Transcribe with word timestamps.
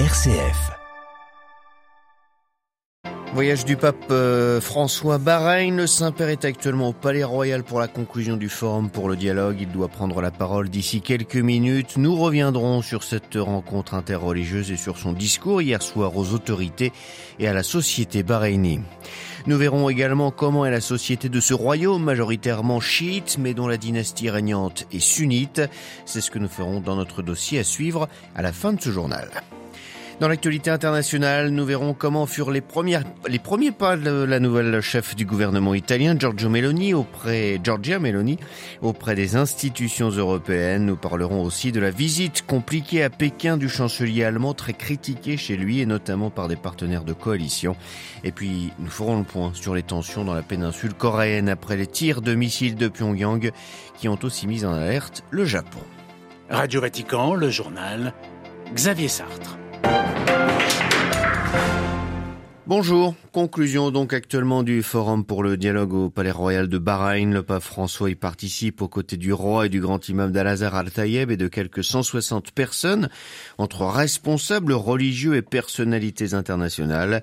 RCF. 0.00 0.72
Voyage 3.32 3.64
du 3.64 3.76
pape 3.76 4.10
euh, 4.10 4.60
François 4.60 5.18
Bahreïn. 5.18 5.76
Le 5.76 5.86
Saint-Père 5.86 6.30
est 6.30 6.44
actuellement 6.44 6.88
au 6.88 6.92
Palais 6.92 7.22
Royal 7.22 7.62
pour 7.62 7.78
la 7.78 7.86
conclusion 7.86 8.36
du 8.36 8.48
forum 8.48 8.90
pour 8.90 9.08
le 9.08 9.14
dialogue. 9.14 9.58
Il 9.60 9.70
doit 9.70 9.86
prendre 9.86 10.20
la 10.20 10.32
parole 10.32 10.68
d'ici 10.68 11.00
quelques 11.00 11.36
minutes. 11.36 11.96
Nous 11.96 12.16
reviendrons 12.16 12.82
sur 12.82 13.04
cette 13.04 13.36
rencontre 13.36 13.94
interreligieuse 13.94 14.72
et 14.72 14.76
sur 14.76 14.98
son 14.98 15.12
discours 15.12 15.62
hier 15.62 15.80
soir 15.80 16.16
aux 16.16 16.32
autorités 16.32 16.92
et 17.38 17.46
à 17.46 17.52
la 17.52 17.62
société 17.62 18.24
bahreïnie. 18.24 18.80
Nous 19.46 19.56
verrons 19.56 19.88
également 19.88 20.32
comment 20.32 20.66
est 20.66 20.72
la 20.72 20.80
société 20.80 21.28
de 21.28 21.38
ce 21.38 21.54
royaume 21.54 22.02
majoritairement 22.02 22.80
chiite 22.80 23.36
mais 23.38 23.54
dont 23.54 23.68
la 23.68 23.76
dynastie 23.76 24.28
régnante 24.28 24.88
est 24.92 24.98
sunnite. 24.98 25.62
C'est 26.04 26.20
ce 26.20 26.32
que 26.32 26.40
nous 26.40 26.48
ferons 26.48 26.80
dans 26.80 26.96
notre 26.96 27.22
dossier 27.22 27.60
à 27.60 27.64
suivre 27.64 28.08
à 28.34 28.42
la 28.42 28.52
fin 28.52 28.72
de 28.72 28.80
ce 28.80 28.90
journal. 28.90 29.30
Dans 30.20 30.28
l'actualité 30.28 30.70
internationale, 30.70 31.50
nous 31.50 31.64
verrons 31.64 31.92
comment 31.92 32.24
furent 32.26 32.52
les, 32.52 32.60
premières, 32.60 33.02
les 33.28 33.40
premiers 33.40 33.72
pas 33.72 33.96
de 33.96 34.22
la 34.22 34.38
nouvelle 34.38 34.80
chef 34.80 35.16
du 35.16 35.26
gouvernement 35.26 35.74
italien, 35.74 36.16
Giorgio 36.16 36.48
Meloni, 36.48 36.94
auprès, 36.94 37.58
Giorgia 37.62 37.98
Meloni, 37.98 38.38
auprès 38.80 39.16
des 39.16 39.34
institutions 39.34 40.10
européennes. 40.10 40.86
Nous 40.86 40.94
parlerons 40.96 41.42
aussi 41.42 41.72
de 41.72 41.80
la 41.80 41.90
visite 41.90 42.46
compliquée 42.46 43.02
à 43.02 43.10
Pékin 43.10 43.56
du 43.56 43.68
chancelier 43.68 44.22
allemand, 44.22 44.54
très 44.54 44.72
critiqué 44.72 45.36
chez 45.36 45.56
lui 45.56 45.80
et 45.80 45.86
notamment 45.86 46.30
par 46.30 46.46
des 46.46 46.56
partenaires 46.56 47.04
de 47.04 47.12
coalition. 47.12 47.74
Et 48.22 48.30
puis, 48.30 48.72
nous 48.78 48.90
ferons 48.90 49.18
le 49.18 49.24
point 49.24 49.50
sur 49.52 49.74
les 49.74 49.82
tensions 49.82 50.24
dans 50.24 50.34
la 50.34 50.42
péninsule 50.42 50.94
coréenne 50.94 51.48
après 51.48 51.76
les 51.76 51.88
tirs 51.88 52.22
de 52.22 52.36
missiles 52.36 52.76
de 52.76 52.86
Pyongyang 52.86 53.50
qui 53.98 54.08
ont 54.08 54.18
aussi 54.22 54.46
mis 54.46 54.64
en 54.64 54.74
alerte 54.74 55.24
le 55.30 55.44
Japon. 55.44 55.80
Radio 56.48 56.80
Vatican, 56.80 57.34
le 57.34 57.50
journal, 57.50 58.14
Xavier 58.72 59.08
Sartre. 59.08 59.58
Bonjour, 62.66 63.14
conclusion 63.32 63.90
donc 63.90 64.14
actuellement 64.14 64.62
du 64.62 64.82
forum 64.82 65.22
pour 65.22 65.42
le 65.42 65.58
dialogue 65.58 65.92
au 65.92 66.08
Palais 66.08 66.30
Royal 66.30 66.66
de 66.66 66.78
Bahreïn. 66.78 67.30
Le 67.30 67.42
pape 67.42 67.62
François 67.62 68.08
y 68.08 68.14
participe 68.14 68.80
aux 68.80 68.88
côtés 68.88 69.18
du 69.18 69.34
roi 69.34 69.66
et 69.66 69.68
du 69.68 69.82
grand 69.82 70.08
imam 70.08 70.32
d'Al-Azhar 70.32 70.74
Al-Tayeb 70.74 71.30
et 71.30 71.36
de 71.36 71.46
quelques 71.46 71.84
160 71.84 72.52
personnes 72.52 73.10
entre 73.58 73.84
responsables 73.84 74.72
religieux 74.72 75.36
et 75.36 75.42
personnalités 75.42 76.32
internationales. 76.32 77.22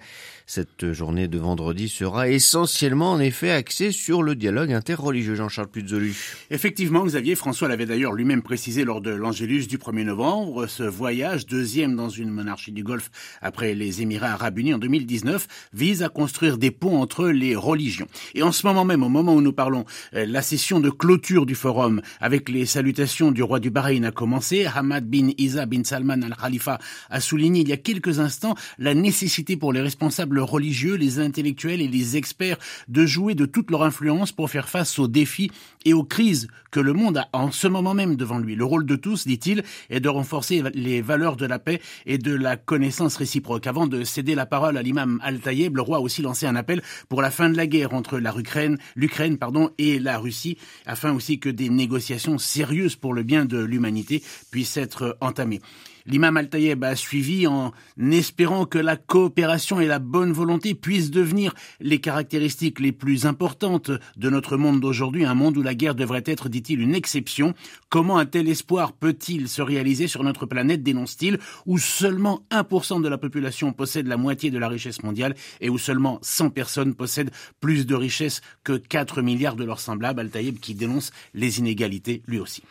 Cette 0.53 0.91
journée 0.91 1.29
de 1.29 1.37
vendredi 1.37 1.87
sera 1.87 2.27
essentiellement 2.27 3.13
en 3.13 3.21
effet 3.21 3.51
axée 3.51 3.93
sur 3.93 4.21
le 4.21 4.35
dialogue 4.35 4.73
interreligieux. 4.73 5.33
Jean-Charles 5.33 5.69
Puzolu. 5.69 6.13
Effectivement, 6.49 7.05
Xavier 7.05 7.35
François 7.35 7.69
l'avait 7.69 7.85
d'ailleurs 7.85 8.11
lui-même 8.11 8.41
précisé 8.41 8.83
lors 8.83 8.99
de 8.99 9.11
l'Angélus 9.11 9.67
du 9.67 9.77
1er 9.77 10.03
novembre. 10.03 10.67
Ce 10.67 10.83
voyage, 10.83 11.45
deuxième 11.45 11.95
dans 11.95 12.09
une 12.09 12.29
monarchie 12.31 12.73
du 12.73 12.83
Golfe 12.83 13.11
après 13.41 13.75
les 13.75 14.01
Émirats 14.01 14.33
arabes 14.33 14.59
unis 14.59 14.73
en 14.73 14.77
2019, 14.77 15.47
vise 15.71 16.03
à 16.03 16.09
construire 16.09 16.57
des 16.57 16.71
ponts 16.71 17.01
entre 17.01 17.29
les 17.29 17.55
religions. 17.55 18.09
Et 18.35 18.43
en 18.43 18.51
ce 18.51 18.67
moment 18.67 18.83
même, 18.83 19.03
au 19.03 19.09
moment 19.09 19.33
où 19.33 19.41
nous 19.41 19.53
parlons, 19.53 19.85
euh, 20.15 20.25
la 20.25 20.41
session 20.41 20.81
de 20.81 20.89
clôture 20.89 21.45
du 21.45 21.55
forum 21.55 22.01
avec 22.19 22.49
les 22.49 22.65
salutations 22.65 23.31
du 23.31 23.41
roi 23.41 23.61
du 23.61 23.69
Bahreïn 23.69 24.03
a 24.03 24.11
commencé. 24.11 24.65
Hamad 24.65 25.05
bin 25.05 25.29
Isa 25.37 25.65
bin 25.65 25.85
Salman 25.85 26.23
al-Khalifa 26.23 26.77
a 27.09 27.21
souligné 27.21 27.61
il 27.61 27.69
y 27.69 27.73
a 27.73 27.77
quelques 27.77 28.19
instants 28.19 28.55
la 28.79 28.93
nécessité 28.93 29.55
pour 29.55 29.71
les 29.71 29.79
responsables 29.79 30.40
religieux, 30.49 30.95
les 30.95 31.19
intellectuels 31.19 31.81
et 31.81 31.87
les 31.87 32.17
experts 32.17 32.57
de 32.87 33.05
jouer 33.05 33.35
de 33.35 33.45
toute 33.45 33.71
leur 33.71 33.83
influence 33.83 34.31
pour 34.31 34.49
faire 34.49 34.69
face 34.69 34.99
aux 34.99 35.07
défis 35.07 35.51
et 35.85 35.93
aux 35.93 36.03
crises 36.03 36.47
que 36.71 36.79
le 36.79 36.93
monde 36.93 37.17
a 37.17 37.27
en 37.33 37.51
ce 37.51 37.67
moment 37.67 37.93
même 37.93 38.15
devant 38.15 38.39
lui. 38.39 38.55
Le 38.55 38.63
rôle 38.63 38.85
de 38.85 38.95
tous, 38.95 39.27
dit-il, 39.27 39.63
est 39.89 39.99
de 39.99 40.09
renforcer 40.09 40.63
les 40.73 41.01
valeurs 41.01 41.35
de 41.35 41.45
la 41.45 41.59
paix 41.59 41.81
et 42.05 42.17
de 42.17 42.33
la 42.33 42.55
connaissance 42.55 43.17
réciproque. 43.17 43.67
Avant 43.67 43.87
de 43.87 44.03
céder 44.03 44.35
la 44.35 44.45
parole 44.45 44.77
à 44.77 44.81
l'imam 44.81 45.19
Al-Tayeb, 45.21 45.75
le 45.75 45.81
roi 45.81 45.97
a 45.97 46.01
aussi 46.01 46.21
lancé 46.21 46.45
un 46.45 46.55
appel 46.55 46.81
pour 47.09 47.21
la 47.21 47.31
fin 47.31 47.49
de 47.49 47.57
la 47.57 47.67
guerre 47.67 47.93
entre 47.93 48.17
l'Ukraine, 48.17 48.77
l'Ukraine, 48.95 49.37
et 49.77 49.99
la 49.99 50.17
Russie, 50.17 50.57
afin 50.85 51.13
aussi 51.13 51.39
que 51.39 51.49
des 51.49 51.69
négociations 51.69 52.37
sérieuses 52.37 52.95
pour 52.95 53.13
le 53.13 53.23
bien 53.23 53.45
de 53.45 53.57
l'humanité 53.57 54.23
puissent 54.51 54.77
être 54.77 55.17
entamées. 55.21 55.61
L'imam 56.05 56.37
Al-Tayeb 56.37 56.83
a 56.83 56.95
suivi 56.95 57.47
en 57.47 57.71
espérant 58.11 58.65
que 58.65 58.77
la 58.77 58.97
coopération 58.97 59.79
et 59.79 59.87
la 59.87 59.99
bonne 59.99 60.31
volonté 60.31 60.73
puissent 60.73 61.11
devenir 61.11 61.53
les 61.79 61.99
caractéristiques 61.99 62.79
les 62.79 62.91
plus 62.91 63.25
importantes 63.25 63.91
de 64.17 64.29
notre 64.29 64.57
monde 64.57 64.79
d'aujourd'hui, 64.79 65.25
un 65.25 65.35
monde 65.35 65.57
où 65.57 65.61
la 65.61 65.75
guerre 65.75 65.95
devrait 65.95 66.23
être, 66.25 66.49
dit-il, 66.49 66.81
une 66.81 66.95
exception. 66.95 67.53
Comment 67.89 68.17
un 68.17 68.25
tel 68.25 68.47
espoir 68.47 68.93
peut-il 68.93 69.47
se 69.47 69.61
réaliser 69.61 70.07
sur 70.07 70.23
notre 70.23 70.45
planète, 70.45 70.83
dénonce-t-il, 70.83 71.39
où 71.65 71.77
seulement 71.77 72.43
1% 72.51 73.01
de 73.01 73.07
la 73.07 73.17
population 73.17 73.73
possède 73.73 74.07
la 74.07 74.17
moitié 74.17 74.51
de 74.51 74.57
la 74.57 74.69
richesse 74.69 75.03
mondiale 75.03 75.35
et 75.59 75.69
où 75.69 75.77
seulement 75.77 76.19
100 76.21 76.49
personnes 76.51 76.95
possèdent 76.95 77.31
plus 77.59 77.85
de 77.85 77.95
richesse 77.95 78.41
que 78.63 78.77
4 78.77 79.21
milliards 79.21 79.55
de 79.55 79.63
leurs 79.63 79.79
semblables, 79.79 80.19
Al-Tayeb 80.19 80.59
qui 80.59 80.75
dénonce 80.75 81.11
les 81.33 81.59
inégalités 81.59 82.21
lui 82.27 82.39
aussi. 82.39 82.63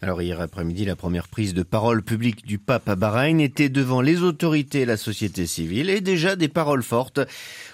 Alors 0.00 0.22
hier 0.22 0.40
après-midi, 0.40 0.84
la 0.84 0.94
première 0.94 1.26
prise 1.26 1.54
de 1.54 1.64
parole 1.64 2.02
publique 2.02 2.46
du 2.46 2.58
pape 2.58 2.77
à 2.86 2.96
Bahreïn 2.96 3.40
était 3.40 3.68
devant 3.68 4.00
les 4.00 4.22
autorités 4.22 4.80
et 4.80 4.86
la 4.86 4.96
société 4.96 5.46
civile 5.46 5.90
et 5.90 6.00
déjà 6.00 6.36
des 6.36 6.48
paroles 6.48 6.82
fortes. 6.82 7.20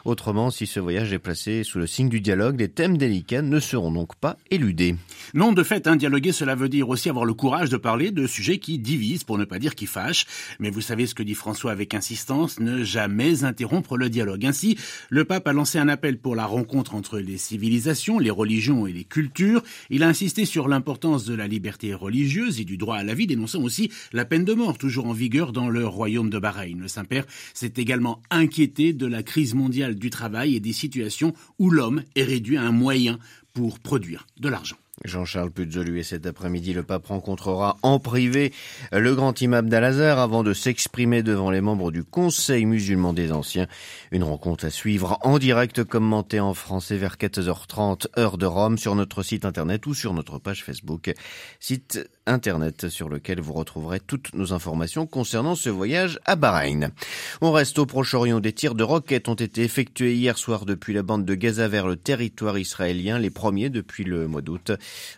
Autrement, 0.04 0.50
si 0.50 0.66
ce 0.66 0.80
voyage 0.80 1.12
est 1.12 1.18
placé 1.18 1.64
sous 1.64 1.78
le 1.78 1.86
signe 1.86 2.08
du 2.08 2.20
dialogue, 2.20 2.60
les 2.60 2.68
thèmes 2.68 2.96
délicats 2.96 3.42
ne 3.42 3.58
seront 3.58 3.90
donc 3.90 4.14
pas 4.16 4.36
éludés. 4.50 4.96
Non, 5.32 5.52
de 5.52 5.62
fait, 5.62 5.86
hein, 5.86 5.96
dialoguer, 5.96 6.32
cela 6.32 6.54
veut 6.54 6.68
dire 6.68 6.88
aussi 6.88 7.08
avoir 7.08 7.24
le 7.24 7.34
courage 7.34 7.70
de 7.70 7.76
parler 7.76 8.10
de 8.10 8.26
sujets 8.26 8.58
qui 8.58 8.78
divisent, 8.78 9.24
pour 9.24 9.38
ne 9.38 9.44
pas 9.44 9.58
dire 9.58 9.74
qui 9.74 9.86
fâchent. 9.86 10.26
Mais 10.60 10.70
vous 10.70 10.80
savez 10.80 11.06
ce 11.06 11.14
que 11.14 11.22
dit 11.22 11.34
François 11.34 11.72
avec 11.72 11.94
insistance, 11.94 12.60
ne 12.60 12.84
jamais 12.84 13.44
interrompre 13.44 13.96
le 13.96 14.10
dialogue. 14.10 14.46
Ainsi, 14.46 14.78
le 15.10 15.24
pape 15.24 15.48
a 15.48 15.52
lancé 15.52 15.78
un 15.78 15.88
appel 15.88 16.18
pour 16.18 16.36
la 16.36 16.46
rencontre 16.46 16.94
entre 16.94 17.18
les 17.18 17.38
civilisations, 17.38 18.18
les 18.18 18.30
religions 18.30 18.86
et 18.86 18.92
les 18.92 19.04
cultures. 19.04 19.62
Il 19.90 20.02
a 20.02 20.08
insisté 20.08 20.44
sur 20.44 20.68
l'importance 20.68 21.24
de 21.24 21.34
la 21.34 21.46
liberté 21.46 21.94
religieuse 21.94 22.60
et 22.60 22.64
du 22.64 22.76
droit 22.76 22.96
à 22.96 23.02
la 23.02 23.14
vie, 23.14 23.26
dénonçant 23.26 23.62
aussi 23.62 23.90
la 24.12 24.24
peine 24.24 24.44
de 24.44 24.54
mort, 24.54 24.78
toujours 24.78 24.93
en 25.02 25.12
vigueur 25.12 25.52
dans 25.52 25.68
le 25.68 25.86
royaume 25.86 26.30
de 26.30 26.38
Bahreïn. 26.38 26.78
Le 26.80 26.88
Saint-Père 26.88 27.26
s'est 27.52 27.74
également 27.76 28.22
inquiété 28.30 28.92
de 28.92 29.06
la 29.06 29.22
crise 29.22 29.54
mondiale 29.54 29.96
du 29.96 30.10
travail 30.10 30.54
et 30.54 30.60
des 30.60 30.72
situations 30.72 31.34
où 31.58 31.70
l'homme 31.70 32.02
est 32.14 32.24
réduit 32.24 32.56
à 32.56 32.62
un 32.62 32.72
moyen 32.72 33.18
pour 33.52 33.78
produire 33.78 34.26
de 34.38 34.48
l'argent. 34.48 34.76
Jean-Charles 35.04 35.50
Puzolu 35.50 35.98
et 35.98 36.04
cet 36.04 36.24
après-midi, 36.24 36.72
le 36.72 36.84
pape 36.84 37.06
rencontrera 37.06 37.76
en 37.82 37.98
privé 37.98 38.52
le 38.92 39.14
grand 39.14 39.40
imam 39.40 39.68
d'Al-Azhar 39.68 40.20
avant 40.20 40.44
de 40.44 40.54
s'exprimer 40.54 41.22
devant 41.22 41.50
les 41.50 41.60
membres 41.60 41.90
du 41.90 42.04
Conseil 42.04 42.64
musulman 42.64 43.12
des 43.12 43.32
anciens. 43.32 43.66
Une 44.12 44.22
rencontre 44.22 44.66
à 44.66 44.70
suivre 44.70 45.18
en 45.22 45.38
direct 45.38 45.82
commentée 45.82 46.38
en 46.38 46.54
français 46.54 46.96
vers 46.96 47.16
14h30 47.16 48.06
heure 48.18 48.38
de 48.38 48.46
Rome 48.46 48.78
sur 48.78 48.94
notre 48.94 49.24
site 49.24 49.44
internet 49.44 49.84
ou 49.86 49.94
sur 49.94 50.14
notre 50.14 50.38
page 50.38 50.64
Facebook. 50.64 51.12
Site 51.58 52.08
internet 52.26 52.88
sur 52.88 53.08
lequel 53.08 53.40
vous 53.40 53.52
retrouverez 53.52 53.98
toutes 53.98 54.32
nos 54.34 54.52
informations 54.52 55.06
concernant 55.06 55.56
ce 55.56 55.70
voyage 55.70 56.20
à 56.24 56.36
Bahreïn. 56.36 56.90
On 57.40 57.50
reste 57.50 57.78
au 57.78 57.86
Proche-Orient. 57.86 58.40
Des 58.40 58.52
tirs 58.52 58.76
de 58.76 58.84
roquettes 58.84 59.28
ont 59.28 59.34
été 59.34 59.62
effectués 59.62 60.14
hier 60.14 60.38
soir 60.38 60.66
depuis 60.66 60.94
la 60.94 61.02
bande 61.02 61.24
de 61.24 61.34
Gaza 61.34 61.66
vers 61.66 61.86
le 61.86 61.96
territoire 61.96 62.58
israélien, 62.58 63.18
les 63.18 63.30
premiers 63.30 63.70
depuis 63.70 64.04
le 64.04 64.28
mois 64.28 64.40
d'août. 64.40 64.70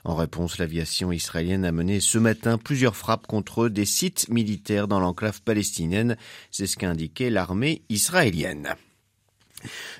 En 0.04 0.14
réponse, 0.14 0.58
l'aviation 0.58 1.12
israélienne 1.12 1.64
a 1.64 1.72
mené 1.72 2.00
ce 2.00 2.18
matin 2.18 2.58
plusieurs 2.58 2.96
frappes 2.96 3.26
contre 3.26 3.68
des 3.68 3.84
sites 3.84 4.28
militaires 4.28 4.88
dans 4.88 5.00
l'enclave 5.00 5.42
palestinienne. 5.42 6.16
C'est 6.50 6.66
ce 6.66 6.76
qu'a 6.76 6.90
indiqué 6.90 7.30
l'armée 7.30 7.82
israélienne. 7.88 8.74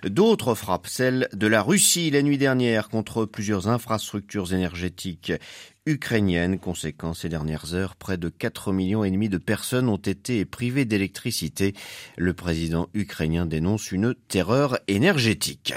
D'autres 0.04 0.54
frappes, 0.54 0.86
celles 0.86 1.28
de 1.32 1.46
la 1.46 1.62
Russie 1.62 2.10
la 2.10 2.22
nuit 2.22 2.38
dernière 2.38 2.88
contre 2.88 3.24
plusieurs 3.24 3.68
infrastructures 3.68 4.52
énergétiques 4.52 5.32
ukrainiennes. 5.86 6.58
Conséquence, 6.58 7.20
ces 7.20 7.28
dernières 7.28 7.74
heures, 7.74 7.96
près 7.96 8.18
de 8.18 8.28
4 8.28 8.72
millions 8.72 9.04
et 9.04 9.10
demi 9.10 9.28
de 9.28 9.38
personnes 9.38 9.88
ont 9.88 9.96
été 9.96 10.44
privées 10.44 10.84
d'électricité. 10.84 11.74
Le 12.16 12.34
président 12.34 12.88
ukrainien 12.94 13.46
dénonce 13.46 13.92
une 13.92 14.14
terreur 14.28 14.78
énergétique. 14.88 15.74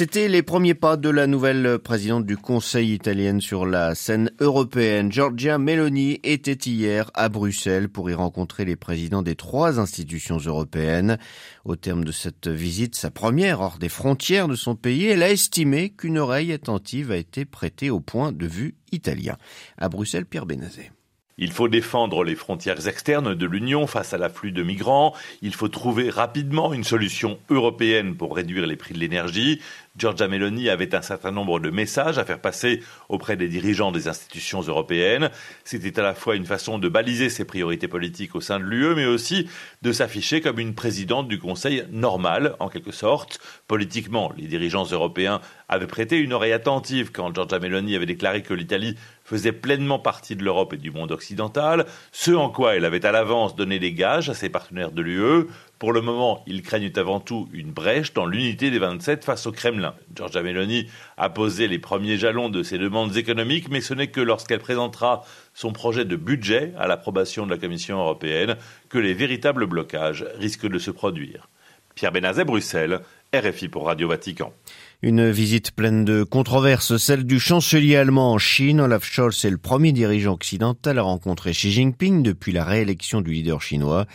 C'était 0.00 0.28
les 0.28 0.44
premiers 0.44 0.76
pas 0.76 0.96
de 0.96 1.08
la 1.08 1.26
nouvelle 1.26 1.80
présidente 1.80 2.24
du 2.24 2.36
Conseil 2.36 2.94
italien 2.94 3.40
sur 3.40 3.66
la 3.66 3.96
scène 3.96 4.30
européenne. 4.38 5.10
Giorgia 5.10 5.58
Meloni 5.58 6.20
était 6.22 6.52
hier 6.52 7.10
à 7.14 7.28
Bruxelles 7.28 7.88
pour 7.88 8.08
y 8.08 8.14
rencontrer 8.14 8.64
les 8.64 8.76
présidents 8.76 9.22
des 9.22 9.34
trois 9.34 9.80
institutions 9.80 10.36
européennes. 10.36 11.18
Au 11.64 11.74
terme 11.74 12.04
de 12.04 12.12
cette 12.12 12.46
visite, 12.46 12.94
sa 12.94 13.10
première 13.10 13.60
hors 13.60 13.78
des 13.78 13.88
frontières 13.88 14.46
de 14.46 14.54
son 14.54 14.76
pays, 14.76 15.06
elle 15.06 15.24
a 15.24 15.32
estimé 15.32 15.90
qu'une 15.90 16.18
oreille 16.18 16.52
attentive 16.52 17.10
a 17.10 17.16
été 17.16 17.44
prêtée 17.44 17.90
au 17.90 17.98
point 17.98 18.30
de 18.30 18.46
vue 18.46 18.76
italien. 18.92 19.36
À 19.78 19.88
Bruxelles, 19.88 20.26
Pierre 20.26 20.46
Benazet. 20.46 20.92
Il 21.38 21.52
faut 21.52 21.68
défendre 21.68 22.24
les 22.24 22.34
frontières 22.34 22.88
externes 22.88 23.34
de 23.34 23.46
l'Union 23.46 23.86
face 23.86 24.12
à 24.12 24.18
l'afflux 24.18 24.50
de 24.50 24.64
migrants. 24.64 25.14
Il 25.40 25.54
faut 25.54 25.68
trouver 25.68 26.10
rapidement 26.10 26.72
une 26.72 26.82
solution 26.82 27.38
européenne 27.48 28.16
pour 28.16 28.34
réduire 28.34 28.66
les 28.66 28.74
prix 28.74 28.92
de 28.92 28.98
l'énergie. 28.98 29.60
Giorgia 29.96 30.28
Meloni 30.28 30.68
avait 30.68 30.94
un 30.94 31.02
certain 31.02 31.30
nombre 31.32 31.60
de 31.60 31.70
messages 31.70 32.18
à 32.18 32.24
faire 32.24 32.40
passer 32.40 32.82
auprès 33.08 33.36
des 33.36 33.48
dirigeants 33.48 33.92
des 33.92 34.08
institutions 34.08 34.60
européennes. 34.60 35.30
C'était 35.64 35.98
à 35.98 36.02
la 36.02 36.14
fois 36.14 36.36
une 36.36 36.44
façon 36.44 36.78
de 36.78 36.88
baliser 36.88 37.30
ses 37.30 37.44
priorités 37.44 37.88
politiques 37.88 38.34
au 38.34 38.40
sein 38.40 38.58
de 38.58 38.64
l'UE, 38.64 38.94
mais 38.94 39.06
aussi 39.06 39.48
de 39.82 39.92
s'afficher 39.92 40.40
comme 40.40 40.58
une 40.58 40.74
présidente 40.74 41.28
du 41.28 41.38
Conseil 41.38 41.84
normale, 41.90 42.54
en 42.60 42.68
quelque 42.68 42.92
sorte. 42.92 43.40
Politiquement, 43.66 44.32
les 44.36 44.46
dirigeants 44.46 44.86
européens 44.86 45.40
avaient 45.68 45.86
prêté 45.86 46.18
une 46.18 46.32
oreille 46.32 46.52
attentive 46.52 47.10
quand 47.12 47.34
Giorgia 47.34 47.58
Meloni 47.58 47.96
avait 47.96 48.06
déclaré 48.06 48.42
que 48.42 48.54
l'Italie 48.54 48.96
faisait 49.28 49.52
pleinement 49.52 49.98
partie 49.98 50.36
de 50.36 50.42
l'Europe 50.42 50.72
et 50.72 50.78
du 50.78 50.90
monde 50.90 51.12
occidental, 51.12 51.84
ce 52.12 52.30
en 52.30 52.48
quoi 52.48 52.76
elle 52.76 52.86
avait 52.86 53.04
à 53.04 53.12
l'avance 53.12 53.54
donné 53.54 53.78
des 53.78 53.92
gages 53.92 54.30
à 54.30 54.34
ses 54.34 54.48
partenaires 54.48 54.90
de 54.90 55.02
l'UE. 55.02 55.46
Pour 55.78 55.92
le 55.92 56.00
moment, 56.00 56.42
ils 56.46 56.62
craignent 56.62 56.90
avant 56.96 57.20
tout 57.20 57.46
une 57.52 57.70
brèche 57.70 58.14
dans 58.14 58.24
l'unité 58.24 58.70
des 58.70 58.78
27 58.78 59.24
face 59.24 59.46
au 59.46 59.52
Kremlin. 59.52 59.94
Giorgia 60.16 60.42
Meloni 60.42 60.88
a 61.18 61.28
posé 61.28 61.68
les 61.68 61.78
premiers 61.78 62.16
jalons 62.16 62.48
de 62.48 62.62
ses 62.62 62.78
demandes 62.78 63.16
économiques, 63.16 63.68
mais 63.68 63.82
ce 63.82 63.92
n'est 63.92 64.08
que 64.08 64.22
lorsqu'elle 64.22 64.60
présentera 64.60 65.24
son 65.52 65.72
projet 65.72 66.06
de 66.06 66.16
budget 66.16 66.72
à 66.78 66.88
l'approbation 66.88 67.44
de 67.44 67.50
la 67.50 67.58
Commission 67.58 67.98
européenne 67.98 68.56
que 68.88 68.98
les 68.98 69.12
véritables 69.12 69.66
blocages 69.66 70.24
risquent 70.36 70.68
de 70.68 70.78
se 70.78 70.90
produire. 70.90 71.48
Pierre 71.94 72.12
Benazet, 72.12 72.44
Bruxelles, 72.44 73.00
RFI 73.34 73.68
pour 73.68 73.86
Radio 73.86 74.08
Vatican. 74.08 74.52
Une 75.00 75.30
visite 75.30 75.70
pleine 75.70 76.04
de 76.04 76.24
controverses, 76.24 76.96
celle 76.96 77.22
du 77.22 77.38
chancelier 77.38 77.94
allemand 77.94 78.32
en 78.32 78.38
Chine. 78.38 78.80
Olaf 78.80 79.04
Scholz 79.04 79.44
est 79.44 79.50
le 79.50 79.56
premier 79.56 79.92
dirigeant 79.92 80.32
occidental 80.32 80.98
à 80.98 81.02
rencontrer 81.02 81.52
Xi 81.52 81.70
Jinping 81.70 82.24
depuis 82.24 82.50
la 82.50 82.64
réélection 82.64 83.20
du 83.20 83.30
leader 83.30 83.62
chinois. 83.62 84.06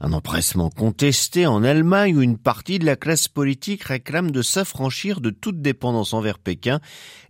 Un 0.00 0.12
empressement 0.12 0.68
contesté 0.68 1.46
en 1.46 1.62
Allemagne 1.62 2.16
où 2.16 2.22
une 2.22 2.38
partie 2.38 2.80
de 2.80 2.84
la 2.86 2.96
classe 2.96 3.28
politique 3.28 3.84
réclame 3.84 4.32
de 4.32 4.42
s'affranchir 4.42 5.20
de 5.20 5.30
toute 5.30 5.62
dépendance 5.62 6.12
envers 6.12 6.40
Pékin 6.40 6.80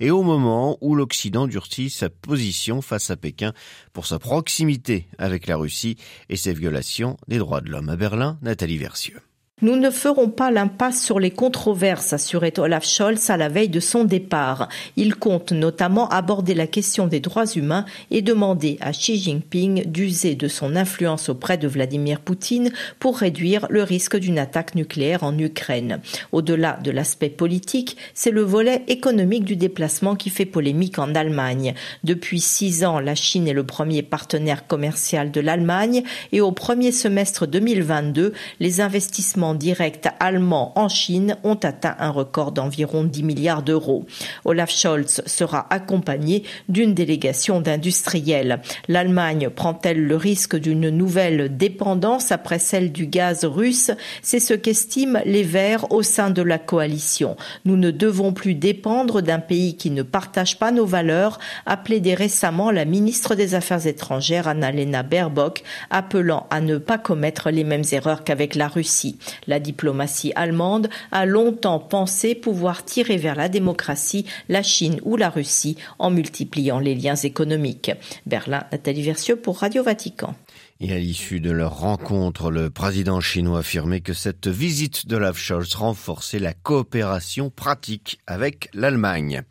et 0.00 0.10
au 0.10 0.22
moment 0.22 0.78
où 0.80 0.94
l'Occident 0.94 1.46
durcit 1.46 1.90
sa 1.90 2.08
position 2.08 2.80
face 2.80 3.10
à 3.10 3.18
Pékin 3.18 3.52
pour 3.92 4.06
sa 4.06 4.18
proximité 4.18 5.06
avec 5.18 5.48
la 5.48 5.58
Russie 5.58 5.98
et 6.30 6.36
ses 6.36 6.54
violations 6.54 7.18
des 7.28 7.36
droits 7.36 7.60
de 7.60 7.68
l'homme. 7.68 7.90
À 7.90 7.96
Berlin, 7.96 8.38
Nathalie 8.40 8.78
Versieux. 8.78 9.20
Nous 9.62 9.76
ne 9.76 9.90
ferons 9.90 10.28
pas 10.28 10.50
l'impasse 10.50 11.00
sur 11.00 11.20
les 11.20 11.30
controverses, 11.30 12.12
assurait 12.12 12.58
Olaf 12.58 12.84
Scholz 12.84 13.30
à 13.30 13.36
la 13.36 13.48
veille 13.48 13.68
de 13.68 13.78
son 13.78 14.02
départ. 14.02 14.68
Il 14.96 15.14
compte 15.14 15.52
notamment 15.52 16.08
aborder 16.08 16.54
la 16.54 16.66
question 16.66 17.06
des 17.06 17.20
droits 17.20 17.46
humains 17.46 17.84
et 18.10 18.22
demander 18.22 18.76
à 18.80 18.90
Xi 18.90 19.16
Jinping 19.16 19.84
d'user 19.86 20.34
de 20.34 20.48
son 20.48 20.74
influence 20.74 21.28
auprès 21.28 21.58
de 21.58 21.68
Vladimir 21.68 22.18
Poutine 22.18 22.72
pour 22.98 23.18
réduire 23.18 23.68
le 23.70 23.84
risque 23.84 24.16
d'une 24.16 24.40
attaque 24.40 24.74
nucléaire 24.74 25.22
en 25.22 25.38
Ukraine. 25.38 26.00
Au-delà 26.32 26.80
de 26.82 26.90
l'aspect 26.90 27.30
politique, 27.30 27.96
c'est 28.14 28.32
le 28.32 28.42
volet 28.42 28.82
économique 28.88 29.44
du 29.44 29.54
déplacement 29.54 30.16
qui 30.16 30.30
fait 30.30 30.44
polémique 30.44 30.98
en 30.98 31.14
Allemagne. 31.14 31.74
Depuis 32.02 32.40
six 32.40 32.84
ans, 32.84 32.98
la 32.98 33.14
Chine 33.14 33.46
est 33.46 33.52
le 33.52 33.62
premier 33.62 34.02
partenaire 34.02 34.66
commercial 34.66 35.30
de 35.30 35.40
l'Allemagne 35.40 36.02
et 36.32 36.40
au 36.40 36.50
premier 36.50 36.90
semestre 36.90 37.46
2022, 37.46 38.32
les 38.58 38.80
investissements 38.80 39.51
directs 39.54 40.08
allemands 40.20 40.72
en 40.76 40.88
Chine 40.88 41.36
ont 41.44 41.54
atteint 41.54 41.96
un 41.98 42.10
record 42.10 42.52
d'environ 42.52 43.04
10 43.04 43.22
milliards 43.22 43.62
d'euros. 43.62 44.06
Olaf 44.44 44.70
Scholz 44.70 45.22
sera 45.26 45.66
accompagné 45.70 46.44
d'une 46.68 46.94
délégation 46.94 47.60
d'industriels. 47.60 48.60
L'Allemagne 48.88 49.50
prend-elle 49.50 50.04
le 50.04 50.16
risque 50.16 50.56
d'une 50.56 50.90
nouvelle 50.90 51.56
dépendance 51.56 52.32
après 52.32 52.58
celle 52.58 52.92
du 52.92 53.06
gaz 53.06 53.44
russe? 53.44 53.90
C'est 54.22 54.40
ce 54.40 54.54
qu'estiment 54.54 55.20
les 55.24 55.42
Verts 55.42 55.90
au 55.92 56.02
sein 56.02 56.30
de 56.30 56.42
la 56.42 56.58
coalition. 56.58 57.36
Nous 57.64 57.76
ne 57.76 57.90
devons 57.90 58.32
plus 58.32 58.54
dépendre 58.54 59.22
d'un 59.22 59.38
pays 59.38 59.76
qui 59.76 59.90
ne 59.90 60.02
partage 60.02 60.58
pas 60.58 60.70
nos 60.70 60.86
valeurs, 60.86 61.38
a 61.66 61.76
plaidé 61.76 62.14
récemment 62.14 62.70
la 62.70 62.84
ministre 62.84 63.34
des 63.34 63.54
Affaires 63.54 63.86
étrangères 63.86 64.48
Annalena 64.48 65.02
Baerbock, 65.02 65.62
appelant 65.90 66.46
à 66.50 66.60
ne 66.60 66.78
pas 66.78 66.98
commettre 66.98 67.50
les 67.50 67.64
mêmes 67.64 67.84
erreurs 67.92 68.24
qu'avec 68.24 68.54
la 68.54 68.68
Russie. 68.68 69.18
La 69.46 69.60
diplomatie 69.60 70.32
allemande 70.34 70.88
a 71.10 71.26
longtemps 71.26 71.78
pensé 71.78 72.34
pouvoir 72.34 72.84
tirer 72.84 73.16
vers 73.16 73.34
la 73.34 73.48
démocratie 73.48 74.26
la 74.48 74.62
Chine 74.62 75.00
ou 75.04 75.16
la 75.16 75.30
Russie 75.30 75.76
en 75.98 76.10
multipliant 76.10 76.78
les 76.78 76.94
liens 76.94 77.16
économiques. 77.16 77.92
Berlin, 78.26 78.64
Nathalie 78.72 79.02
Versieux 79.02 79.36
pour 79.36 79.58
Radio 79.58 79.82
Vatican. 79.82 80.34
Et 80.84 80.92
à 80.92 80.98
l'issue 80.98 81.38
de 81.38 81.52
leur 81.52 81.78
rencontre, 81.78 82.50
le 82.50 82.68
président 82.68 83.20
chinois 83.20 83.60
affirmait 83.60 84.00
que 84.00 84.14
cette 84.14 84.48
visite 84.48 85.06
de 85.06 85.14
Olaf 85.14 85.38
Scholz 85.38 85.76
renforçait 85.76 86.40
la 86.40 86.54
coopération 86.54 87.50
pratique 87.50 88.18
avec 88.26 88.68
l'Allemagne. 88.74 89.42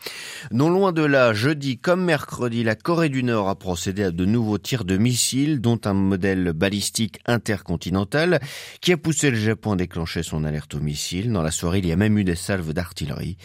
Non 0.52 0.70
loin 0.70 0.92
de 0.92 1.04
là, 1.04 1.32
jeudi 1.32 1.78
comme 1.78 2.04
mercredi, 2.04 2.66
la 2.66 2.76
Corée 2.76 3.08
du 3.08 3.24
Nord 3.24 3.48
a 3.48 3.56
procédé 3.56 4.04
à 4.04 4.12
de 4.12 4.26
nouveaux 4.26 4.58
tirs 4.58 4.84
de 4.84 4.98
missiles, 4.98 5.62
dont 5.62 5.80
un 5.86 5.94
modèle 5.94 6.52
balistique 6.52 7.22
intercontinental, 7.26 8.42
qui 8.82 8.92
a 8.92 8.98
poussé 8.98 9.32
le 9.32 9.38
Japon 9.38 9.72
à 9.72 9.76
déclencher 9.78 10.24
son 10.24 10.44
alerte 10.44 10.76
aux 10.76 10.82
missiles. 10.82 11.32
Dans 11.32 11.44
la 11.44 11.52
soirée, 11.52 11.80
il 11.80 11.88
y 11.88 11.94
a 11.94 11.96
même 11.96 12.18
eu 12.18 12.26
des 12.26 12.36
salves 12.36 12.74
d'artillerie. 12.74 13.38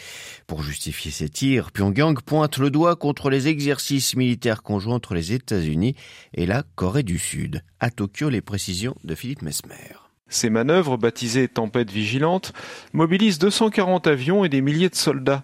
Pour 0.49 0.65
justifier 0.65 1.13
ces 1.13 1.29
tirs, 1.29 1.71
Pyongyang 1.71 2.21
pointe 2.21 2.59
le 2.59 2.71
doigt 2.71 2.97
contre 2.97 3.31
les 3.31 3.47
exercices 3.47 4.17
militaires 4.17 4.65
conjoints 4.65 4.97
entre 4.97 5.15
les 5.15 5.33
États-Unis 5.33 5.95
et 6.35 6.47
la 6.47 6.65
Corée 6.75 7.05
du 7.05 7.21
Sud. 7.21 7.63
À 7.79 7.91
Tokyo, 7.91 8.31
les 8.31 8.41
précisions 8.41 8.97
de 9.05 9.15
Philippe 9.15 9.43
Mesmer. 9.43 9.93
Ces 10.31 10.49
manœuvres, 10.49 10.97
baptisées 10.97 11.47
Tempête 11.47 11.91
vigilante, 11.91 12.55
mobilisent 12.95 13.39
240 13.39 14.07
avions 14.07 14.47
et 14.47 14.49
des 14.49 14.63
milliers 14.63 14.89
de 14.89 14.95
soldats. 14.95 15.43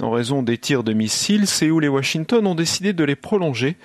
En 0.00 0.10
raison 0.10 0.42
des 0.42 0.56
tirs 0.56 0.84
de 0.84 0.94
missiles, 0.94 1.46
Séoul 1.46 1.84
et 1.84 1.88
Washington 1.88 2.46
ont 2.46 2.54
décidé 2.54 2.94
de 2.94 3.04
les 3.04 3.14
prolonger. 3.14 3.76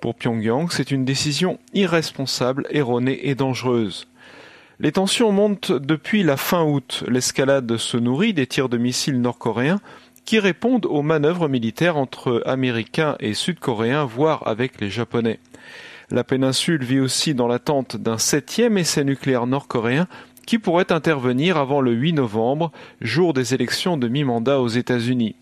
Pour 0.00 0.14
Pyongyang, 0.14 0.70
c'est 0.70 0.92
une 0.92 1.04
décision 1.04 1.58
irresponsable, 1.74 2.68
erronée 2.70 3.28
et 3.28 3.34
dangereuse. 3.34 4.06
Les 4.78 4.92
tensions 4.92 5.32
montent 5.32 5.72
depuis 5.72 6.22
la 6.22 6.36
fin 6.36 6.62
août. 6.62 7.02
L'escalade 7.08 7.76
se 7.76 7.96
nourrit 7.96 8.34
des 8.34 8.46
tirs 8.46 8.68
de 8.68 8.78
missiles 8.78 9.20
nord-coréens 9.20 9.80
qui 10.24 10.38
répondent 10.38 10.86
aux 10.86 11.02
manœuvres 11.02 11.48
militaires 11.48 11.96
entre 11.96 12.40
Américains 12.46 13.16
et 13.18 13.34
Sud-Coréens, 13.34 14.04
voire 14.04 14.46
avec 14.46 14.80
les 14.80 14.90
Japonais. 14.90 15.40
La 16.12 16.24
péninsule 16.24 16.84
vit 16.84 17.00
aussi 17.00 17.32
dans 17.32 17.48
l'attente 17.48 17.96
d'un 17.96 18.18
septième 18.18 18.76
essai 18.76 19.02
nucléaire 19.02 19.46
nord-coréen 19.46 20.06
qui 20.46 20.58
pourrait 20.58 20.92
intervenir 20.92 21.56
avant 21.56 21.80
le 21.80 21.92
8 21.92 22.12
novembre, 22.12 22.70
jour 23.00 23.32
des 23.32 23.54
élections 23.54 23.96
de 23.96 24.08
mi-mandat 24.08 24.60
aux 24.60 24.68
États-Unis. 24.68 25.36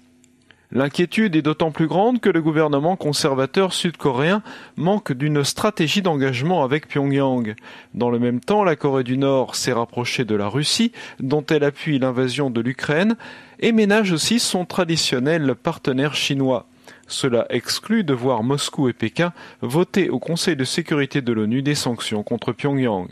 L'inquiétude 0.70 1.34
est 1.34 1.42
d'autant 1.42 1.72
plus 1.72 1.88
grande 1.88 2.20
que 2.20 2.30
le 2.30 2.40
gouvernement 2.40 2.94
conservateur 2.94 3.72
sud-coréen 3.72 4.44
manque 4.76 5.10
d'une 5.10 5.42
stratégie 5.42 6.02
d'engagement 6.02 6.62
avec 6.62 6.86
Pyongyang. 6.86 7.56
Dans 7.94 8.10
le 8.10 8.20
même 8.20 8.38
temps, 8.38 8.62
la 8.62 8.76
Corée 8.76 9.02
du 9.02 9.18
Nord 9.18 9.56
s'est 9.56 9.72
rapprochée 9.72 10.24
de 10.24 10.36
la 10.36 10.46
Russie, 10.46 10.92
dont 11.18 11.44
elle 11.50 11.64
appuie 11.64 11.98
l'invasion 11.98 12.48
de 12.48 12.60
l'Ukraine, 12.60 13.16
et 13.58 13.72
ménage 13.72 14.12
aussi 14.12 14.38
son 14.38 14.64
traditionnel 14.64 15.56
partenaire 15.56 16.14
chinois. 16.14 16.69
Cela 17.10 17.44
exclut 17.50 18.04
de 18.04 18.14
voir 18.14 18.44
Moscou 18.44 18.88
et 18.88 18.92
Pékin 18.92 19.32
voter 19.62 20.10
au 20.10 20.20
Conseil 20.20 20.54
de 20.54 20.62
sécurité 20.62 21.20
de 21.20 21.32
l'ONU 21.32 21.60
des 21.60 21.74
sanctions 21.74 22.22
contre 22.22 22.52
Pyongyang. 22.52 23.08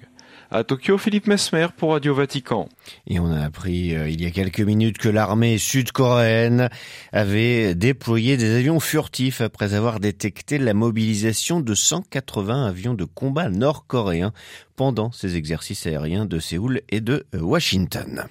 À 0.52 0.62
Tokyo, 0.62 0.98
Philippe 0.98 1.26
Mesmer 1.26 1.66
pour 1.76 1.90
Radio 1.90 2.14
Vatican. 2.14 2.68
Et 3.08 3.18
on 3.18 3.30
a 3.30 3.44
appris 3.44 3.96
euh, 3.96 4.08
il 4.08 4.22
y 4.22 4.26
a 4.26 4.30
quelques 4.30 4.60
minutes 4.60 4.98
que 4.98 5.08
l'armée 5.08 5.58
sud-coréenne 5.58 6.70
avait 7.12 7.74
déployé 7.74 8.36
des 8.36 8.54
avions 8.54 8.78
furtifs 8.78 9.40
après 9.40 9.74
avoir 9.74 9.98
détecté 9.98 10.58
la 10.58 10.74
mobilisation 10.74 11.60
de 11.60 11.74
180 11.74 12.66
avions 12.66 12.94
de 12.94 13.04
combat 13.04 13.50
nord-coréens 13.50 14.32
pendant 14.76 15.10
ces 15.10 15.36
exercices 15.36 15.86
aériens 15.86 16.24
de 16.24 16.38
Séoul 16.38 16.82
et 16.88 17.00
de 17.00 17.26
Washington. 17.34 18.28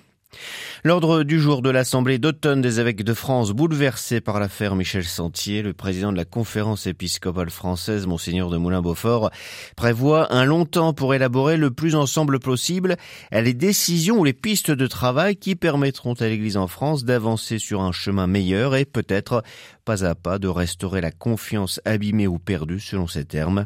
L'ordre 0.84 1.24
du 1.24 1.40
jour 1.40 1.62
de 1.62 1.70
l'Assemblée 1.70 2.20
d'automne 2.20 2.62
des 2.62 2.80
évêques 2.80 3.04
de 3.04 3.14
France 3.14 3.52
bouleversé 3.52 4.22
par 4.22 4.40
l'affaire 4.40 4.76
Michel 4.76 5.04
Sentier, 5.04 5.62
le 5.62 5.74
président 5.74 6.12
de 6.12 6.18
la 6.18 6.26
conférence 6.26 6.88
épiscopale 6.88 7.50
française, 7.50 8.08
Monseigneur 8.08 8.50
de 8.50 8.58
Moulin-Beaufort, 8.58 9.32
prévoit 9.76 10.34
un 10.34 10.46
long 10.46 10.66
temps 10.66 10.94
pour 10.94 11.14
élaborer 11.14 11.58
le 11.58 11.72
plus 11.72 11.96
ensemble 11.96 12.40
possible 12.40 12.96
les 13.32 13.54
décisions 13.54 14.20
ou 14.20 14.24
les 14.24 14.34
pistes 14.34 14.72
de 14.72 14.88
travail 14.88 15.36
qui 15.36 15.56
permettront 15.56 16.14
à 16.14 16.28
l'Église 16.28 16.58
en 16.58 16.68
France 16.68 17.06
d'avancer 17.06 17.60
sur 17.60 17.82
un 17.82 17.92
chemin 17.92 18.28
meilleur 18.28 18.76
et 18.76 18.86
peut-être 18.86 19.44
pas 19.86 20.06
à 20.06 20.16
pas 20.16 20.40
de 20.40 20.48
restaurer 20.48 21.02
la 21.02 21.12
confiance 21.12 21.82
abîmée 21.86 22.28
ou 22.28 22.40
perdue 22.40 22.80
selon 22.80 23.08
ses 23.08 23.26
termes. 23.26 23.66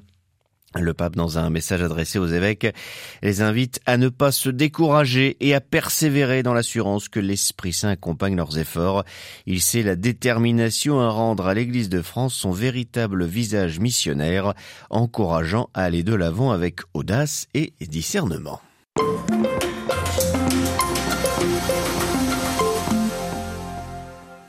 Le 0.79 0.93
pape, 0.93 1.17
dans 1.17 1.37
un 1.37 1.49
message 1.49 1.81
adressé 1.81 2.17
aux 2.17 2.27
évêques, 2.27 2.73
les 3.21 3.41
invite 3.41 3.81
à 3.85 3.97
ne 3.97 4.07
pas 4.07 4.31
se 4.31 4.49
décourager 4.49 5.35
et 5.41 5.53
à 5.53 5.59
persévérer 5.59 6.43
dans 6.43 6.53
l'assurance 6.53 7.09
que 7.09 7.19
l'Esprit 7.19 7.73
Saint 7.73 7.89
accompagne 7.89 8.37
leurs 8.37 8.57
efforts. 8.57 9.03
Il 9.45 9.61
sait 9.61 9.83
la 9.83 9.97
détermination 9.97 11.01
à 11.01 11.09
rendre 11.09 11.47
à 11.47 11.53
l'Église 11.53 11.89
de 11.89 12.01
France 12.01 12.33
son 12.35 12.51
véritable 12.51 13.25
visage 13.25 13.79
missionnaire, 13.79 14.53
encourageant 14.89 15.69
à 15.73 15.83
aller 15.83 16.03
de 16.03 16.15
l'avant 16.15 16.51
avec 16.51 16.79
audace 16.93 17.47
et 17.53 17.73
discernement. 17.81 18.61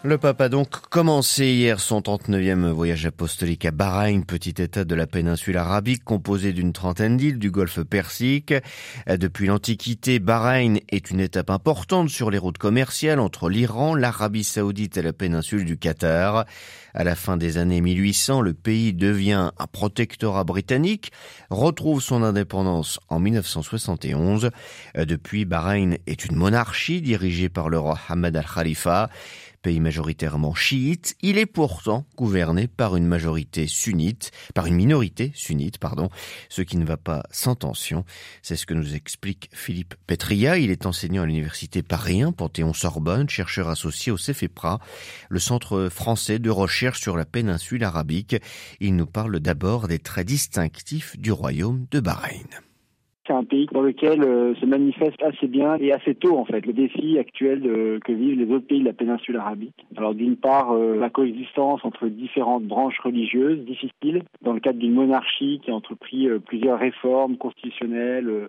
Le 0.05 0.19
pape 0.19 0.41
a 0.41 0.49
donc 0.49 0.69
commencé 0.89 1.47
hier 1.47 1.79
son 1.79 2.01
39e 2.01 2.71
voyage 2.71 3.07
apostolique 3.07 3.65
à 3.65 3.71
Bahreïn, 3.71 4.25
petit 4.25 4.61
état 4.61 4.83
de 4.83 4.95
la 4.97 5.07
péninsule 5.07 5.57
arabique 5.57 6.03
composé 6.03 6.53
d'une 6.53 6.73
trentaine 6.73 7.17
d'îles 7.17 7.39
du 7.39 7.53
golfe 7.53 7.85
Persique. 7.85 8.53
Depuis 9.07 9.47
l'Antiquité, 9.47 10.19
Bahreïn 10.19 10.81
est 10.89 11.13
une 11.13 11.21
étape 11.21 11.51
importante 11.51 12.09
sur 12.09 12.33
les 12.33 12.39
routes 12.39 12.59
commerciales 12.59 13.21
entre 13.21 13.49
l'Iran, 13.49 13.95
l'Arabie 13.95 14.43
saoudite 14.43 14.97
et 14.97 15.03
la 15.03 15.13
péninsule 15.13 15.65
du 15.65 15.77
Qatar. 15.77 16.47
À 16.95 17.05
la 17.05 17.15
fin 17.15 17.37
des 17.37 17.57
années 17.57 17.81
1800, 17.81 18.41
le 18.41 18.55
pays 18.55 18.93
devient 18.93 19.51
un 19.57 19.67
protectorat 19.69 20.43
britannique, 20.43 21.13
retrouve 21.49 22.03
son 22.03 22.25
indépendance 22.25 22.99
en 23.09 23.21
1971. 23.21 24.51
Depuis, 24.97 25.45
Bahreïn 25.45 25.97
est 26.09 26.25
une 26.25 26.35
monarchie 26.35 27.01
dirigée 27.01 27.49
par 27.49 27.69
le 27.69 27.79
roi 27.79 27.97
Hamad 28.09 28.37
al-Khalifa. 28.37 29.09
Pays 29.63 29.81
majoritairement 29.81 30.55
chiite, 30.55 31.17
il 31.23 31.39
est 31.39 31.47
pourtant 31.47 32.05
gouverné 32.17 32.67
par 32.67 32.97
une 32.97 33.07
majorité 33.07 33.67
sunnite, 33.67 34.31
par 34.55 34.67
une 34.67 34.75
minorité 34.75 35.33
sunnite, 35.35 35.79
pardon, 35.79 36.09
ce 36.49 36.63
qui 36.63 36.77
ne 36.77 36.85
va 36.85 36.97
pas 36.97 37.23
sans 37.31 37.55
tension. 37.55 38.05
C'est 38.43 38.57
ce 38.57 38.67
que 38.67 38.75
nous 38.75 38.95
explique 38.95 39.49
Philippe 39.53 39.95
Petria. 40.07 40.59
Il 40.59 40.71
est 40.71 40.87
enseignant 40.87 41.23
à 41.23 41.27
l'université 41.27 41.83
Paris 41.83 42.23
Panthéon-Sorbonne, 42.37 43.29
chercheur 43.29 43.69
associé 43.69 44.13
au 44.13 44.17
CEFEPRA, 44.17 44.81
le 45.29 45.39
centre 45.39 45.89
français 45.89 46.39
de 46.39 46.51
recherche 46.51 47.01
sur 47.01 47.17
la 47.17 47.25
péninsule 47.25 47.85
arabique. 47.85 48.37
Il 48.81 48.97
nous 48.97 49.07
parle 49.07 49.41
d'abord 49.41 49.89
des 49.89 49.99
traits 49.99 50.27
distinctifs 50.27 51.17
du 51.19 51.33
royaume 51.33 51.87
de 51.91 52.01
Bahreïn. 52.01 52.47
C'est 53.27 53.33
un 53.33 53.45
pays 53.45 53.69
dans 53.71 53.83
lequel 53.83 54.23
euh, 54.25 54.55
se 54.57 54.67
manifeste 54.67 55.23
assez 55.23 55.47
bien 55.47 55.77
et 55.77 55.93
assez 55.93 56.15
tôt 56.15 56.37
en 56.37 56.45
fait 56.45 56.67
le 56.67 56.73
défi 56.73 57.19
actuel 57.19 57.61
que 58.05 58.13
vivent 58.13 58.39
les 58.39 58.53
autres 58.53 58.67
pays 58.67 58.81
de 58.81 58.85
la 58.85 58.93
péninsule 58.93 59.37
arabique. 59.37 59.87
Alors 59.97 60.15
d'une 60.15 60.37
part 60.37 60.73
euh, 60.73 60.97
la 60.97 61.09
coexistence 61.09 61.85
entre 61.85 62.09
différentes 62.09 62.65
branches 62.65 62.99
religieuses 62.99 63.65
difficiles 63.65 64.25
dans 64.43 64.53
le 64.53 64.61
cadre 64.61 64.81
d'une 64.81 64.95
monarchie 64.95 65.61
qui 65.65 65.71
a 65.71 65.75
entrepris 65.75 66.29
euh, 66.29 66.41
plusieurs 66.41 66.81
réformes 66.81 67.37
constitutionnelles 67.37 68.49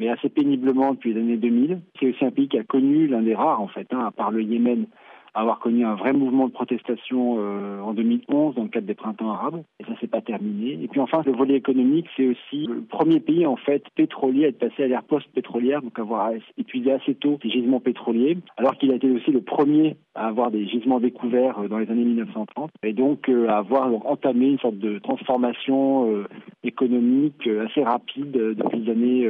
mais 0.00 0.08
assez 0.08 0.28
péniblement 0.28 0.94
depuis 0.94 1.12
les 1.12 1.20
années 1.20 1.36
2000. 1.36 1.80
C'est 1.98 2.10
aussi 2.10 2.24
un 2.24 2.30
pays 2.30 2.48
qui 2.48 2.58
a 2.58 2.64
connu 2.64 3.06
l'un 3.06 3.22
des 3.22 3.34
rares 3.34 3.60
en 3.60 3.68
fait, 3.68 3.86
hein, 3.92 4.04
à 4.06 4.10
part 4.10 4.30
le 4.30 4.42
Yémen, 4.42 4.86
avoir 5.34 5.58
connu 5.58 5.84
un 5.84 5.94
vrai 5.94 6.12
mouvement 6.12 6.46
de 6.46 6.52
protestation 6.52 7.36
euh, 7.38 7.80
en 7.80 7.92
2011 7.94 8.54
dans 8.54 8.62
le 8.62 8.68
cadre 8.68 8.86
des 8.86 8.94
printemps 8.94 9.30
arabes. 9.30 9.62
Et 9.80 9.84
ça, 9.84 9.92
c'est 10.00 10.10
pas 10.10 10.20
terminé. 10.20 10.78
Et 10.82 10.88
puis 10.88 11.00
enfin, 11.00 11.22
le 11.24 11.32
volet 11.32 11.54
économique, 11.54 12.06
c'est 12.16 12.26
aussi 12.26 12.66
le 12.66 12.82
premier 12.82 13.20
pays 13.20 13.46
en 13.46 13.56
fait 13.56 13.82
pétrolier 13.94 14.46
à 14.46 14.48
être 14.48 14.58
passé 14.58 14.84
à 14.84 14.88
l'ère 14.88 15.02
post-pétrolière, 15.02 15.82
donc 15.82 15.98
avoir 15.98 16.30
épuisé 16.56 16.92
assez 16.92 17.14
tôt 17.14 17.38
ses 17.42 17.50
gisements 17.50 17.80
pétroliers, 17.80 18.38
alors 18.56 18.76
qu'il 18.76 18.90
a 18.92 18.94
été 18.94 19.10
aussi 19.10 19.30
le 19.30 19.40
premier 19.40 19.96
à 20.14 20.26
avoir 20.26 20.50
des 20.50 20.66
gisements 20.66 21.00
découverts 21.00 21.58
euh, 21.58 21.68
dans 21.68 21.78
les 21.78 21.90
années 21.90 22.04
1930, 22.04 22.70
et 22.82 22.92
donc 22.92 23.28
euh, 23.28 23.48
à 23.48 23.58
avoir 23.58 23.88
entamé 24.06 24.46
une 24.46 24.58
sorte 24.58 24.78
de 24.78 24.98
transformation 24.98 26.24
économique 26.62 27.48
assez 27.66 27.82
rapide 27.82 28.32
depuis 28.32 28.80
les 28.80 28.90
années 28.90 29.28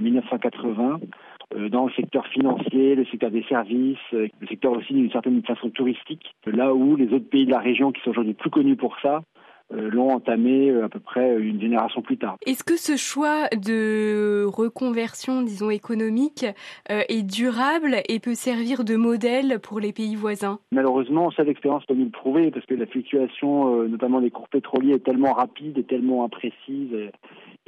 1980 0.00 1.00
euh, 1.02 1.06
dans 1.56 1.86
le 1.86 1.92
secteur 1.92 2.26
financier, 2.26 2.94
le 2.94 3.04
secteur 3.06 3.30
des 3.30 3.44
services, 3.44 3.96
euh, 4.12 4.28
le 4.40 4.46
secteur 4.46 4.72
aussi 4.72 4.92
d'une 4.92 5.10
certaine 5.10 5.42
façon 5.42 5.70
touristique, 5.70 6.34
là 6.46 6.74
où 6.74 6.96
les 6.96 7.12
autres 7.12 7.28
pays 7.28 7.46
de 7.46 7.50
la 7.50 7.58
région 7.58 7.92
qui 7.92 8.02
sont 8.02 8.10
aujourd'hui 8.10 8.34
plus 8.34 8.50
connus 8.50 8.76
pour 8.76 8.96
ça 9.00 9.22
euh, 9.72 9.90
l'ont 9.90 10.10
entamé 10.10 10.70
à 10.82 10.88
peu 10.88 11.00
près 11.00 11.38
une 11.38 11.60
génération 11.60 12.00
plus 12.02 12.16
tard. 12.16 12.36
Est-ce 12.46 12.64
que 12.64 12.76
ce 12.76 12.96
choix 12.96 13.48
de 13.48 14.44
reconversion, 14.46 15.42
disons, 15.42 15.70
économique 15.70 16.46
est 16.88 17.22
durable 17.22 17.96
et 18.08 18.18
peut 18.18 18.34
servir 18.34 18.84
de 18.84 18.96
modèle 18.96 19.58
pour 19.62 19.80
les 19.80 19.92
pays 19.92 20.16
voisins? 20.16 20.58
Malheureusement, 20.72 21.30
ça 21.30 21.44
l'expérience 21.44 21.84
peut 21.86 21.94
nous 21.94 22.06
le 22.06 22.10
prouver 22.10 22.50
parce 22.50 22.64
que 22.64 22.74
la 22.74 22.86
fluctuation, 22.86 23.82
notamment 23.88 24.20
des 24.20 24.30
cours 24.30 24.48
pétroliers, 24.48 24.94
est 24.94 25.04
tellement 25.04 25.34
rapide 25.34 25.76
et 25.76 25.84
tellement 25.84 26.24
imprécise 26.24 26.94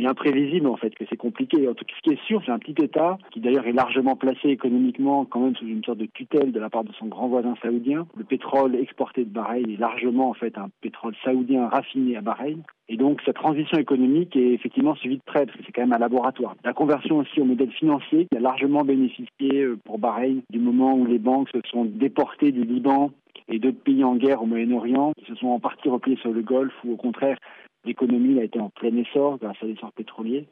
et 0.01 0.07
imprévisible 0.07 0.67
en 0.67 0.77
fait, 0.77 0.95
que 0.95 1.05
c'est 1.09 1.17
compliqué. 1.17 1.69
En 1.69 1.75
tout 1.75 1.85
cas, 1.85 1.95
ce 1.97 2.03
qui 2.03 2.15
est 2.15 2.27
sûr, 2.27 2.43
c'est 2.45 2.53
un 2.53 2.59
petit 2.59 2.83
État 2.83 3.19
qui 3.31 3.41
d'ailleurs 3.41 3.67
est 3.67 3.73
largement 3.73 4.17
placé 4.17 4.49
économiquement 4.49 5.25
quand 5.27 5.41
même 5.41 5.57
sous 5.57 5.67
une 5.67 5.85
sorte 5.85 5.99
de 5.99 6.07
tutelle 6.07 6.53
de 6.53 6.61
la 6.61 6.71
part 6.71 6.85
de 6.85 6.93
son 6.99 7.07
grand 7.07 7.29
voisin 7.29 7.55
saoudien. 7.63 8.07
Le 8.17 8.25
pétrole 8.25 8.75
exporté 8.77 9.25
de 9.25 9.31
Bahreïn 9.31 9.71
est 9.71 9.79
largement 9.79 10.31
en 10.31 10.35
fait 10.35 10.57
un 10.57 10.71
pétrole 10.81 11.15
saoudien 11.25 11.69
raffiné 11.69 12.17
à 12.17 12.23
Bahreïn. 12.23 12.63
Et 12.89 12.97
donc 12.97 13.21
sa 13.25 13.33
transition 13.33 13.79
économique 13.79 14.35
est 14.35 14.53
effectivement 14.53 14.95
suivie 14.97 15.19
de 15.19 15.23
près 15.25 15.47
parce 15.47 15.57
que 15.57 15.65
c'est 15.65 15.73
quand 15.73 15.83
même 15.83 15.93
un 15.93 15.99
laboratoire. 15.99 16.57
La 16.65 16.73
conversion 16.73 17.19
aussi 17.19 17.41
au 17.41 17.45
modèle 17.45 17.71
financier 17.71 18.27
qui 18.31 18.37
a 18.37 18.41
largement 18.41 18.83
bénéficié 18.83 19.63
euh, 19.63 19.79
pour 19.85 19.99
Bahreïn 19.99 20.41
du 20.51 20.59
moment 20.59 20.95
où 20.95 21.05
les 21.05 21.19
banques 21.19 21.51
se 21.51 21.59
sont 21.71 21.85
déportées 21.85 22.53
du 22.53 22.65
Liban 22.65 23.11
et 23.49 23.59
d'autres 23.59 23.83
pays 23.83 24.05
en 24.05 24.15
guerre 24.15 24.43
au 24.43 24.47
Moyen-Orient, 24.47 25.13
qui 25.19 25.25
se 25.27 25.35
sont 25.35 25.49
en 25.49 25.59
partie 25.59 25.89
repliés 25.89 26.17
sur 26.19 26.31
le 26.33 26.43
Golfe 26.43 26.75
ou 26.85 26.93
au 26.93 26.97
contraire 26.97 27.37
l'économie 27.85 28.39
a 28.41 28.45
été 28.45 28.59
en 28.61 28.71
plein 28.71 28.95
essor 28.97 29.39
grâce 29.39 29.57
à 29.63 29.67
l'essor 29.67 29.93
pétrolier, 29.93 30.47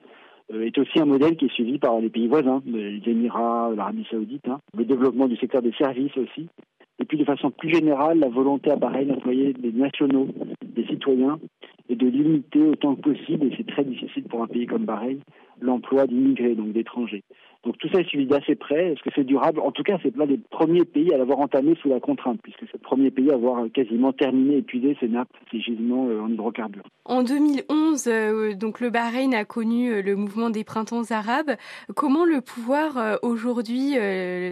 euh, 0.52 0.64
est 0.64 0.78
aussi 0.78 0.98
un 0.98 1.04
modèle 1.04 1.36
qui 1.36 1.46
est 1.46 1.52
suivi 1.52 1.78
par 1.78 2.00
les 2.00 2.08
pays 2.08 2.28
voisins, 2.28 2.62
les 2.66 3.02
Émirats, 3.06 3.70
l'Arabie 3.76 4.06
saoudite, 4.10 4.48
hein. 4.48 4.60
le 4.76 4.84
développement 4.84 5.28
du 5.28 5.36
secteur 5.36 5.62
des 5.62 5.72
services 5.72 6.16
aussi, 6.16 6.48
et 7.00 7.04
puis 7.04 7.18
de 7.18 7.24
façon 7.24 7.50
plus 7.50 7.70
générale, 7.70 8.18
la 8.18 8.28
volonté 8.28 8.70
à 8.70 8.76
Bahreïn 8.76 9.08
d'employer 9.08 9.52
des 9.52 9.72
nationaux, 9.72 10.28
des 10.64 10.86
citoyens, 10.86 11.38
et 11.88 11.96
de 11.96 12.06
limiter 12.06 12.62
autant 12.62 12.94
que 12.94 13.12
possible, 13.12 13.46
et 13.46 13.54
c'est 13.56 13.66
très 13.66 13.84
difficile 13.84 14.24
pour 14.24 14.42
un 14.42 14.46
pays 14.46 14.66
comme 14.66 14.84
Bahreïn, 14.84 15.20
l'emploi 15.60 16.06
d'immigrés, 16.06 16.54
donc 16.54 16.72
d'étrangers. 16.72 17.24
Donc 17.68 17.76
tout 17.76 17.88
ça 17.90 18.00
est 18.00 18.08
suivi 18.08 18.24
d'assez 18.24 18.54
près. 18.54 18.92
Est-ce 18.92 19.02
que 19.02 19.10
c'est 19.14 19.24
durable? 19.24 19.60
En 19.60 19.72
tout 19.72 19.82
cas, 19.82 19.98
c'est 20.02 20.16
l'un 20.16 20.24
des 20.24 20.38
premiers 20.38 20.86
pays 20.86 21.12
à 21.12 21.18
l'avoir 21.18 21.38
entamé 21.40 21.74
sous 21.82 21.90
la 21.90 22.00
contrainte, 22.00 22.40
puisque 22.42 22.60
c'est 22.60 22.72
le 22.72 22.78
premier 22.78 23.10
pays 23.10 23.30
à 23.30 23.34
avoir 23.34 23.70
quasiment 23.74 24.10
terminé, 24.10 24.56
épuisé 24.56 24.96
ses 25.00 25.06
nappes, 25.06 25.28
ses 25.50 25.60
gisements 25.60 26.06
euh, 26.08 26.22
en 26.22 26.30
hydrocarbures. 26.30 26.84
En 27.04 27.22
2011, 27.22 28.08
euh, 28.08 28.54
donc 28.54 28.80
le 28.80 28.88
Bahreïn 28.88 29.34
a 29.34 29.44
connu 29.44 29.90
euh, 29.90 30.00
le 30.00 30.16
mouvement 30.16 30.48
des 30.48 30.64
printemps 30.64 31.02
arabes. 31.10 31.56
Comment 31.94 32.24
le 32.24 32.40
pouvoir 32.40 33.18
aujourd'hui, 33.22 33.96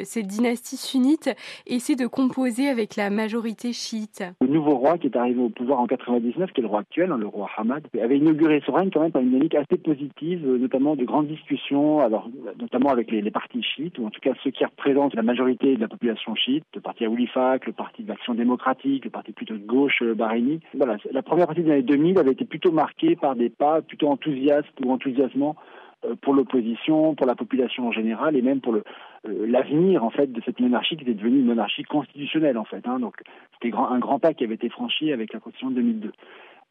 cette 0.05 0.27
dynastie 0.27 0.77
sunnite, 0.77 1.31
essaie 1.67 1.97
de 1.97 2.07
composer 2.07 2.69
avec 2.69 2.97
la 2.97 3.09
majorité 3.09 3.73
chiite? 3.73 4.25
Le 4.43 4.49
nouveau 4.49 4.77
roi 4.77 4.99
qui 4.99 5.07
est 5.07 5.17
arrivé 5.17 5.41
au 5.41 5.49
pouvoir 5.49 5.81
en 5.81 5.87
99, 5.87 6.53
qui 6.53 6.61
est 6.61 6.63
le 6.63 6.69
roi 6.69 6.81
actuel, 6.81 7.13
hein, 7.13 7.19
le 7.19 7.27
roi 7.27 7.49
Hamad, 7.57 7.87
avait 7.99 8.19
inauguré 8.19 8.63
son 8.67 8.73
règne 8.73 8.91
quand 8.93 9.01
même 9.01 9.13
par 9.13 9.23
une 9.23 9.29
dynamique 9.29 9.55
assez 9.55 9.79
positive, 9.79 10.47
notamment 10.47 10.97
de 10.97 11.05
grandes 11.05 11.29
discussions, 11.29 12.01
alors 12.01 12.29
notamment 12.61 12.91
avec 12.91 13.06
les, 13.11 13.31
partis 13.31 13.63
chiites, 13.63 13.99
ou 13.99 14.07
en 14.07 14.11
tout 14.11 14.21
cas 14.21 14.33
ceux 14.43 14.51
qui 14.51 14.65
représentent 14.65 15.15
la 15.15 15.23
majorité 15.23 15.77
de 15.77 15.81
la 15.81 15.89
population 15.89 16.35
chiite, 16.35 16.65
le 16.75 16.81
parti 16.81 17.05
Aoulifak, 17.05 17.67
le 17.67 17.73
parti 17.73 18.03
de 18.03 18.09
l'Action 18.09 18.35
démocratique, 18.35 19.05
le 19.05 19.11
parti 19.11 19.33
plutôt 19.33 19.55
de 19.55 19.65
gauche 19.65 20.03
euh, 20.03 20.15
bahreïni. 20.15 20.61
Voilà, 20.75 20.97
la 21.11 21.23
première 21.23 21.47
partie 21.47 21.63
des 21.63 21.71
années 21.71 21.83
2000 21.83 22.19
avait 22.19 22.33
été 22.33 22.45
plutôt 22.45 22.73
marquée 22.73 23.17
par 23.17 23.37
des 23.37 23.51
pas 23.51 23.83
plutôt 23.83 24.09
enthousiastes 24.09 24.69
ou 24.85 24.93
enthousiasmants 24.93 25.57
euh, 26.05 26.15
pour 26.21 26.35
l'opposition, 26.35 27.15
pour 27.15 27.27
la 27.27 27.35
population 27.35 27.89
en 27.89 27.93
général, 27.93 28.37
et 28.37 28.43
même 28.43 28.61
pour 28.61 28.75
euh, 28.75 28.83
l'avenir 29.25 30.05
en 30.05 30.11
fait 30.11 30.31
de 30.31 30.41
cette 30.45 30.61
monarchie 30.61 30.97
qui 30.97 31.03
était 31.03 31.15
devenue 31.15 31.41
une 31.41 31.47
monarchie 31.47 31.85
constitutionnelle 31.85 32.59
en 32.59 32.65
fait. 32.65 32.87
Hein. 32.87 33.01
Donc 33.01 33.17
c'était 33.55 33.75
un 33.77 33.99
grand 33.99 34.19
pas 34.19 34.35
qui 34.35 34.45
avait 34.45 34.55
été 34.55 34.69
franchi 34.69 35.13
avec 35.13 35.33
la 35.33 35.41
Constitution 35.41 35.71
de 35.71 35.77
2002. 35.77 36.13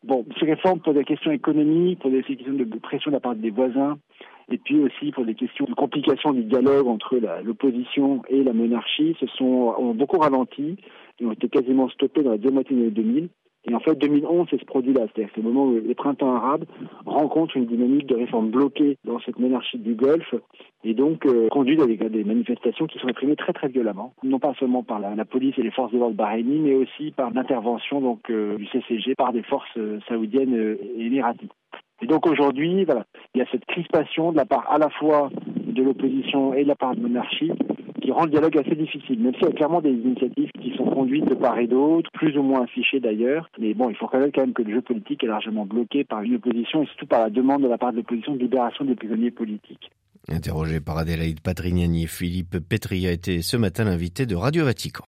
Bon, 0.06 0.24
ces 0.40 0.46
réformes 0.46 0.82
pour 0.82 0.94
des 0.94 1.04
questions 1.04 1.32
économiques, 1.32 1.98
pour 1.98 2.12
des 2.12 2.22
questions 2.22 2.54
de 2.54 2.80
pression 2.80 3.10
de 3.10 3.16
la 3.16 3.20
part 3.20 3.34
des 3.34 3.50
voisins, 3.50 3.98
et 4.52 4.60
puis 4.60 4.80
aussi 4.80 5.12
pour 5.12 5.26
des 5.26 5.34
questions 5.34 5.66
de 5.66 5.74
complication 5.74 6.32
du 6.32 6.44
dialogue 6.44 6.88
entre 6.88 7.18
l'opposition 7.44 8.22
et 8.30 8.44
la 8.44 8.54
monarchie, 8.54 9.16
se 9.20 9.26
sont 9.26 9.74
ont 9.80 9.96
beaucoup 9.96 10.20
ralenti 10.20 10.78
et 11.20 11.26
ont 11.26 11.32
été 11.32 11.50
quasiment 11.50 11.90
stoppés 11.90 12.22
dans 12.22 12.30
la 12.30 12.38
deuxième 12.38 12.54
moitié 12.54 12.76
des 12.76 12.84
années 12.84 12.92
2000. 12.92 13.30
Et 13.68 13.74
en 13.74 13.80
fait, 13.80 13.96
2011, 13.96 14.48
c'est 14.50 14.60
ce 14.60 14.66
produit-là, 14.66 15.08
c'est-à-dire 15.08 15.34
le 15.38 15.44
moment 15.44 15.66
où 15.66 15.80
les 15.80 15.96
printemps 15.96 16.36
arabes 16.36 16.66
rencontrent 17.06 17.58
une 17.58 17.66
dynamique 17.66 18.06
de 18.06 18.16
réforme 18.16 18.50
bloquée 18.50 18.98
dans 19.06 19.20
cette 19.22 19.40
monarchie 19.40 19.80
du 19.80 19.96
Golfe 19.96 20.36
et 20.84 20.94
donc 20.94 21.26
euh, 21.26 21.48
conduit 21.50 21.82
à 21.82 22.10
des, 22.10 22.24
manifestations 22.24 22.86
qui 22.86 23.00
sont 23.00 23.08
réprimées 23.08 23.36
très 23.36 23.54
très 23.54 23.68
violemment, 23.68 24.14
non 24.24 24.38
pas 24.38 24.54
seulement 24.60 24.84
par 24.84 25.00
la, 25.00 25.26
police 25.26 25.56
et 25.58 25.64
les 25.64 25.72
forces 25.72 25.92
de 25.92 25.98
l'ordre 25.98 26.16
bahreïnies, 26.16 26.60
mais 26.60 26.76
aussi 26.76 27.12
par 27.12 27.32
l'intervention 27.32 28.02
donc 28.02 28.30
euh, 28.30 28.56
du 28.58 28.68
CCG 28.68 29.16
par 29.16 29.34
des 29.34 29.42
forces 29.42 29.78
euh, 29.78 30.00
saoudiennes 30.08 30.78
et 30.96 31.06
émiraties. 31.06 31.50
Et 32.02 32.08
donc 32.08 32.28
aujourd'hui, 32.28 32.86
voilà, 32.86 33.06
il 33.34 33.40
y 33.40 33.42
a 33.42 33.48
cette 33.52 33.66
crispation 33.66 34.32
de 34.32 34.38
la 34.38 34.46
part 34.46 34.70
à 34.70 34.78
la 34.78 34.90
fois 34.90 35.32
de 35.56 35.82
l'opposition 35.82 36.54
et 36.54 36.64
de 36.64 36.68
la 36.68 36.76
part 36.76 36.96
de 36.96 37.02
la 37.02 37.08
monarchie 37.08 37.52
qui 38.06 38.12
rend 38.12 38.26
le 38.26 38.30
dialogue 38.30 38.58
assez 38.58 38.76
difficile, 38.76 39.20
même 39.20 39.34
s'il 39.34 39.46
y 39.46 39.48
a 39.48 39.52
clairement 39.52 39.82
des 39.82 39.90
initiatives 39.90 40.52
qui 40.62 40.76
sont 40.78 40.86
conduites 40.86 41.26
de 41.26 41.34
part 41.34 41.58
et 41.58 41.66
d'autre, 41.66 42.10
plus 42.14 42.38
ou 42.38 42.44
moins 42.44 42.64
affichées 42.64 43.00
d'ailleurs. 43.00 43.50
Mais 43.60 43.74
bon, 43.74 43.90
il 43.90 43.96
faut 43.96 44.08
quand 44.08 44.20
même 44.20 44.32
que 44.32 44.62
le 44.62 44.76
jeu 44.76 44.82
politique 44.82 45.24
est 45.24 45.28
largement 45.28 45.66
bloqué 45.66 46.04
par 46.04 46.22
une 46.22 46.36
opposition 46.36 46.84
et 46.84 46.86
surtout 46.86 47.08
par 47.08 47.22
la 47.22 47.30
demande 47.32 47.64
de 47.64 47.68
la 47.68 47.80
part 47.80 47.92
de 47.92 47.98
l'opposition 47.98 48.36
de 48.36 48.40
libération 48.40 48.86
des 48.86 48.96
prisonniers 48.96 49.32
politiques. 49.32 49.90
Interrogé 50.28 50.80
par 50.80 51.00
Adélaïde 51.00 51.42
Patrignani, 51.42 52.06
Philippe 52.06 52.60
Petri 52.60 53.08
a 53.08 53.12
été 53.12 53.42
ce 53.42 53.58
matin 53.58 53.86
l'invité 53.86 54.28
de 54.28 54.36
Radio 54.36 54.66
Vatican. 54.66 55.04